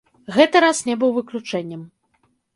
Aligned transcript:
Гэты 0.37 0.61
раз 0.65 0.79
не 0.87 0.95
быў 1.03 1.13
выключэннем. 1.19 1.87